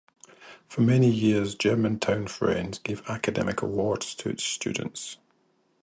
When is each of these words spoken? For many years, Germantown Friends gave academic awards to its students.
For 0.67 0.81
many 0.81 1.11
years, 1.11 1.53
Germantown 1.53 2.25
Friends 2.25 2.79
gave 2.79 3.07
academic 3.07 3.61
awards 3.61 4.15
to 4.15 4.29
its 4.31 4.43
students. 4.43 5.17